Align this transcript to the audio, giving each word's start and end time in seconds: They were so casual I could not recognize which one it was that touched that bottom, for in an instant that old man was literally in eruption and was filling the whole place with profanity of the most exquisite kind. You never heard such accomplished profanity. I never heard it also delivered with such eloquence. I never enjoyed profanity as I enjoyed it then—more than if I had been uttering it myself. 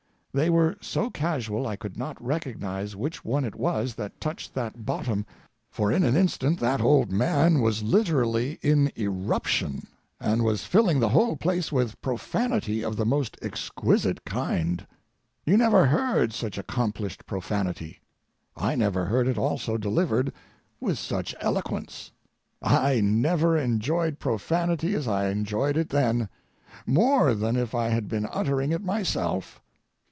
They 0.33 0.49
were 0.49 0.77
so 0.79 1.09
casual 1.09 1.67
I 1.67 1.75
could 1.75 1.97
not 1.97 2.15
recognize 2.23 2.95
which 2.95 3.25
one 3.25 3.43
it 3.43 3.53
was 3.53 3.95
that 3.95 4.21
touched 4.21 4.53
that 4.53 4.85
bottom, 4.85 5.25
for 5.69 5.91
in 5.91 6.03
an 6.05 6.15
instant 6.15 6.57
that 6.61 6.79
old 6.79 7.11
man 7.11 7.59
was 7.59 7.83
literally 7.83 8.57
in 8.61 8.93
eruption 8.97 9.87
and 10.21 10.41
was 10.45 10.63
filling 10.63 11.01
the 11.01 11.09
whole 11.09 11.35
place 11.35 11.69
with 11.69 11.99
profanity 12.01 12.81
of 12.81 12.95
the 12.95 13.05
most 13.05 13.37
exquisite 13.41 14.23
kind. 14.23 14.87
You 15.45 15.57
never 15.57 15.87
heard 15.87 16.31
such 16.31 16.57
accomplished 16.57 17.25
profanity. 17.25 17.99
I 18.55 18.75
never 18.75 19.03
heard 19.03 19.27
it 19.27 19.37
also 19.37 19.75
delivered 19.75 20.31
with 20.79 20.97
such 20.97 21.35
eloquence. 21.41 22.09
I 22.61 23.01
never 23.01 23.57
enjoyed 23.57 24.17
profanity 24.17 24.95
as 24.95 25.09
I 25.09 25.27
enjoyed 25.29 25.75
it 25.75 25.89
then—more 25.89 27.33
than 27.35 27.57
if 27.57 27.75
I 27.75 27.89
had 27.89 28.07
been 28.07 28.27
uttering 28.31 28.71
it 28.71 28.81
myself. 28.81 29.59